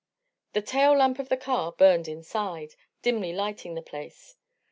[0.53, 4.35] The tail lamp of the car burned inside, dimly lighting the place.